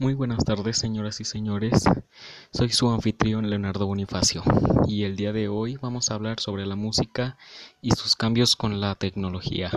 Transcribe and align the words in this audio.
Muy 0.00 0.14
buenas 0.14 0.44
tardes, 0.44 0.78
señoras 0.78 1.20
y 1.20 1.24
señores. 1.24 1.82
Soy 2.52 2.68
su 2.68 2.88
anfitrión 2.88 3.50
Leonardo 3.50 3.84
Bonifacio 3.84 4.44
y 4.86 5.02
el 5.02 5.16
día 5.16 5.32
de 5.32 5.48
hoy 5.48 5.76
vamos 5.76 6.08
a 6.08 6.14
hablar 6.14 6.38
sobre 6.38 6.66
la 6.66 6.76
música 6.76 7.36
y 7.82 7.90
sus 7.90 8.14
cambios 8.14 8.54
con 8.54 8.80
la 8.80 8.94
tecnología. 8.94 9.72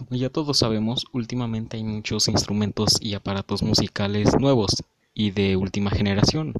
Como 0.00 0.18
ya 0.18 0.30
todos 0.30 0.56
sabemos, 0.56 1.04
últimamente 1.12 1.76
hay 1.76 1.84
muchos 1.84 2.28
instrumentos 2.28 2.96
y 3.02 3.12
aparatos 3.12 3.62
musicales 3.62 4.34
nuevos 4.40 4.82
y 5.12 5.30
de 5.30 5.56
última 5.56 5.90
generación, 5.90 6.54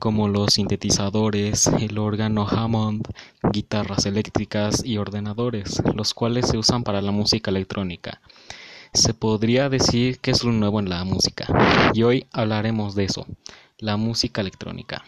como 0.00 0.28
los 0.28 0.54
sintetizadores, 0.54 1.66
el 1.66 1.98
órgano 1.98 2.48
Hammond, 2.48 3.06
guitarras 3.52 4.06
eléctricas 4.06 4.82
y 4.82 4.96
ordenadores, 4.96 5.82
los 5.94 6.14
cuales 6.14 6.48
se 6.48 6.56
usan 6.56 6.84
para 6.84 7.02
la 7.02 7.12
música 7.12 7.50
electrónica. 7.50 8.22
Se 8.94 9.12
podría 9.12 9.68
decir 9.68 10.18
que 10.20 10.30
es 10.30 10.42
lo 10.42 10.50
nuevo 10.50 10.80
en 10.80 10.88
la 10.88 11.04
música, 11.04 11.46
y 11.92 12.02
hoy 12.02 12.24
hablaremos 12.32 12.94
de 12.94 13.04
eso, 13.04 13.26
la 13.76 13.98
música 13.98 14.40
electrónica. 14.40 15.04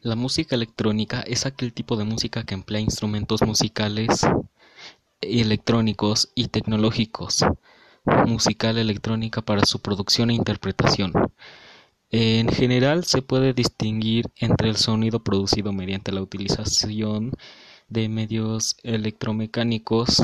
La 0.00 0.14
música 0.14 0.54
electrónica 0.54 1.22
es 1.22 1.44
aquel 1.44 1.72
tipo 1.72 1.96
de 1.96 2.04
música 2.04 2.44
que 2.44 2.54
emplea 2.54 2.80
instrumentos 2.80 3.42
musicales 3.42 4.24
electrónicos 5.20 6.30
y 6.36 6.46
tecnológicos 6.46 7.44
musical 8.24 8.78
electrónica 8.78 9.42
para 9.42 9.66
su 9.66 9.80
producción 9.80 10.30
e 10.30 10.34
interpretación. 10.34 11.12
En 12.10 12.48
general 12.48 13.06
se 13.06 13.22
puede 13.22 13.52
distinguir 13.54 14.30
entre 14.36 14.68
el 14.68 14.76
sonido 14.76 15.24
producido 15.24 15.72
mediante 15.72 16.12
la 16.12 16.22
utilización 16.22 17.32
de 17.88 18.08
medios 18.08 18.76
electromecánicos 18.84 20.22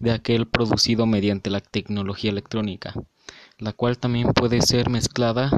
de 0.00 0.10
aquel 0.10 0.48
producido 0.48 1.06
mediante 1.06 1.48
la 1.48 1.60
tecnología 1.60 2.32
electrónica, 2.32 2.92
la 3.58 3.72
cual 3.72 3.98
también 3.98 4.32
puede 4.32 4.62
ser 4.62 4.90
mezclada 4.90 5.50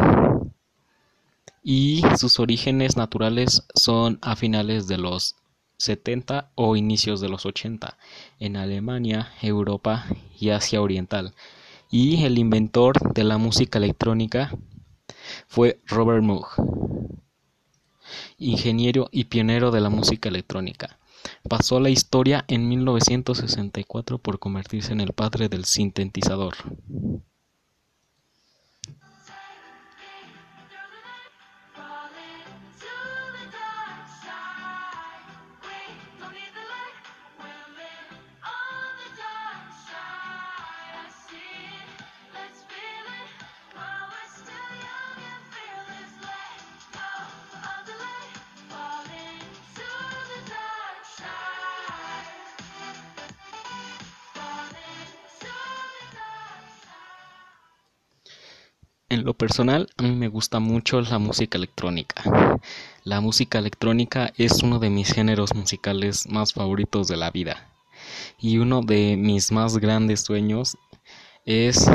y 1.68 2.00
sus 2.16 2.38
orígenes 2.38 2.96
naturales 2.96 3.64
son 3.74 4.20
a 4.22 4.36
finales 4.36 4.86
de 4.86 4.98
los 4.98 5.34
70 5.78 6.52
o 6.54 6.76
inicios 6.76 7.20
de 7.20 7.28
los 7.28 7.44
80 7.44 7.98
en 8.38 8.56
Alemania, 8.56 9.32
Europa 9.42 10.06
y 10.38 10.50
Asia 10.50 10.80
Oriental. 10.80 11.34
Y 11.90 12.22
el 12.22 12.38
inventor 12.38 13.12
de 13.14 13.24
la 13.24 13.36
música 13.36 13.80
electrónica 13.80 14.56
fue 15.48 15.80
Robert 15.86 16.22
Moog, 16.22 16.46
ingeniero 18.38 19.08
y 19.10 19.24
pionero 19.24 19.72
de 19.72 19.80
la 19.80 19.90
música 19.90 20.28
electrónica. 20.28 21.00
Pasó 21.48 21.78
a 21.78 21.80
la 21.80 21.90
historia 21.90 22.44
en 22.46 22.68
1964 22.68 24.18
por 24.18 24.38
convertirse 24.38 24.92
en 24.92 25.00
el 25.00 25.12
padre 25.14 25.48
del 25.48 25.64
sintetizador. 25.64 26.54
En 59.16 59.24
lo 59.24 59.32
personal, 59.32 59.88
a 59.96 60.02
mí 60.02 60.14
me 60.14 60.28
gusta 60.28 60.60
mucho 60.60 61.00
la 61.00 61.18
música 61.18 61.56
electrónica. 61.56 62.22
La 63.02 63.22
música 63.22 63.58
electrónica 63.58 64.30
es 64.36 64.62
uno 64.62 64.78
de 64.78 64.90
mis 64.90 65.10
géneros 65.10 65.54
musicales 65.54 66.28
más 66.28 66.52
favoritos 66.52 67.08
de 67.08 67.16
la 67.16 67.30
vida. 67.30 67.66
Y 68.38 68.58
uno 68.58 68.82
de 68.82 69.16
mis 69.16 69.52
más 69.52 69.78
grandes 69.78 70.20
sueños 70.20 70.76
es 71.46 71.90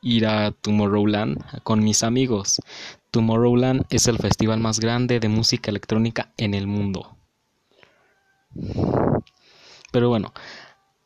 ir 0.00 0.26
a 0.26 0.52
Tomorrowland 0.52 1.60
con 1.64 1.84
mis 1.84 2.02
amigos. 2.02 2.62
Tomorrowland 3.10 3.84
es 3.90 4.08
el 4.08 4.16
festival 4.16 4.58
más 4.58 4.80
grande 4.80 5.20
de 5.20 5.28
música 5.28 5.70
electrónica 5.70 6.32
en 6.38 6.54
el 6.54 6.66
mundo. 6.66 7.18
Pero 9.92 10.08
bueno, 10.08 10.32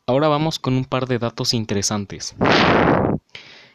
ahora 0.05 0.29
vamos 0.29 0.57
con 0.57 0.75
un 0.75 0.85
par 0.85 1.05
de 1.05 1.19
datos 1.19 1.53
interesantes. 1.53 2.33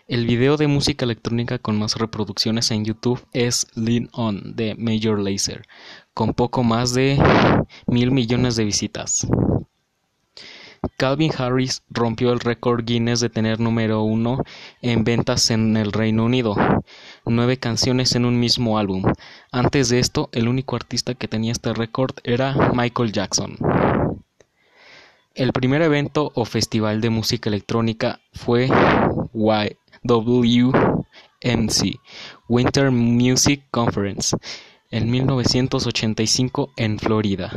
El 0.06 0.26
video 0.26 0.58
de 0.58 0.66
música 0.66 1.06
electrónica 1.06 1.58
con 1.58 1.78
más 1.78 1.96
reproducciones 1.96 2.70
en 2.70 2.84
YouTube 2.84 3.24
es 3.32 3.66
Lean 3.74 4.10
On 4.12 4.54
de 4.54 4.74
Major 4.74 5.18
Lazer, 5.18 5.66
con 6.12 6.34
poco 6.34 6.62
más 6.62 6.92
de 6.92 7.18
mil 7.86 8.10
millones 8.10 8.56
de 8.56 8.64
visitas. 8.64 9.26
Calvin 10.98 11.32
Harris 11.38 11.82
rompió 11.88 12.34
el 12.34 12.40
récord 12.40 12.84
Guinness 12.84 13.20
de 13.20 13.30
tener 13.30 13.60
número 13.60 14.02
uno 14.02 14.42
en 14.82 15.04
ventas 15.04 15.50
en 15.50 15.74
el 15.78 15.90
Reino 15.90 16.26
Unido, 16.26 16.54
nueve 17.24 17.56
canciones 17.56 18.14
en 18.14 18.26
un 18.26 18.38
mismo 18.38 18.78
álbum. 18.78 19.04
Antes 19.52 19.88
de 19.88 20.00
esto, 20.00 20.28
el 20.32 20.48
único 20.48 20.76
artista 20.76 21.14
que 21.14 21.28
tenía 21.28 21.52
este 21.52 21.72
récord 21.72 22.14
era 22.24 22.72
Michael 22.74 23.10
Jackson. 23.10 23.56
El 25.34 25.52
primer 25.52 25.80
evento 25.80 26.30
o 26.34 26.44
festival 26.44 27.00
de 27.00 27.10
música 27.10 27.48
electrónica 27.48 28.20
fue 28.34 28.68
WMC 30.04 31.98
Winter 32.48 32.90
Music 32.90 33.64
Conference 33.70 34.36
en 34.90 35.10
1985 35.10 36.72
en 36.76 36.98
Florida. 36.98 37.52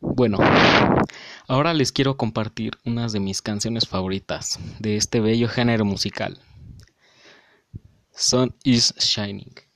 Bueno, 0.00 0.38
ahora 1.48 1.74
les 1.74 1.92
quiero 1.92 2.16
compartir 2.16 2.78
unas 2.84 3.12
de 3.12 3.20
mis 3.20 3.42
canciones 3.42 3.88
favoritas 3.88 4.58
de 4.78 4.96
este 4.96 5.20
bello 5.20 5.48
género 5.48 5.84
musical. 5.84 6.38
Sun 8.12 8.54
is 8.64 8.94
Shining. 8.98 9.69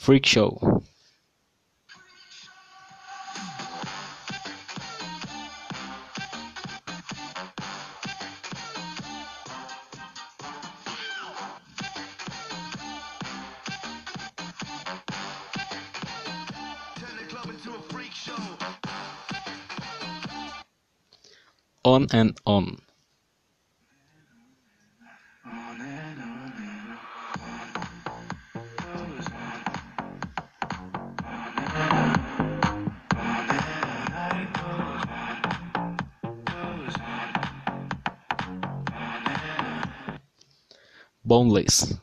Freak 0.00 0.24
Show. 0.24 0.82
On 21.84 22.06
and 22.10 22.38
on. 22.46 22.80
Boneless. 41.30 41.96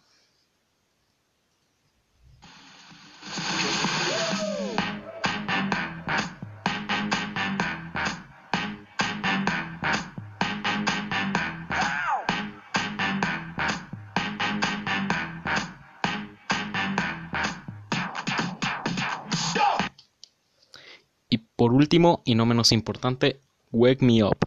Y 21.30 21.40
por 21.58 21.74
último, 21.74 22.22
y 22.24 22.36
no 22.36 22.46
menos 22.46 22.72
importante, 22.72 23.42
Wake 23.74 24.06
Me 24.06 24.24
Up, 24.24 24.38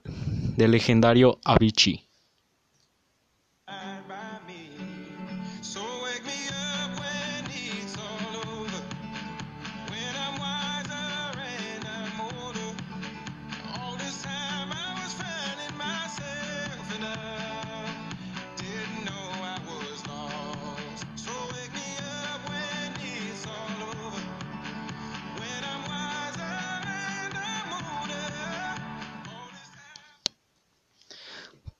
del 0.56 0.70
legendario 0.70 1.38
Avicii. 1.44 2.09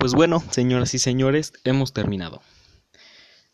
Pues 0.01 0.15
bueno, 0.15 0.43
señoras 0.51 0.95
y 0.95 0.99
señores, 0.99 1.53
hemos 1.63 1.93
terminado. 1.93 2.41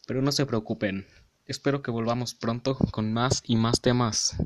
Pero 0.06 0.23
no 0.23 0.32
se 0.32 0.47
preocupen, 0.47 1.06
espero 1.44 1.82
que 1.82 1.91
volvamos 1.91 2.35
pronto 2.35 2.76
con 2.76 3.12
más 3.12 3.43
y 3.44 3.56
más 3.56 3.81
temas. 3.81 4.37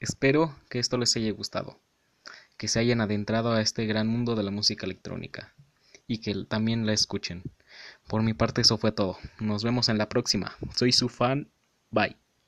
Espero 0.00 0.54
que 0.68 0.78
esto 0.78 0.96
les 0.96 1.16
haya 1.16 1.32
gustado, 1.32 1.80
que 2.56 2.68
se 2.68 2.78
hayan 2.78 3.00
adentrado 3.00 3.52
a 3.52 3.60
este 3.60 3.86
gran 3.86 4.06
mundo 4.06 4.34
de 4.34 4.42
la 4.42 4.50
música 4.50 4.86
electrónica 4.86 5.54
y 6.06 6.18
que 6.18 6.44
también 6.44 6.86
la 6.86 6.92
escuchen. 6.92 7.42
Por 8.06 8.22
mi 8.22 8.34
parte 8.34 8.60
eso 8.60 8.78
fue 8.78 8.92
todo. 8.92 9.18
Nos 9.40 9.64
vemos 9.64 9.88
en 9.88 9.98
la 9.98 10.08
próxima. 10.08 10.56
Soy 10.74 10.92
su 10.92 11.08
fan. 11.08 11.50
Bye. 11.90 12.23